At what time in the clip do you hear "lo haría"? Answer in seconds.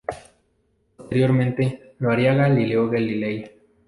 1.99-2.33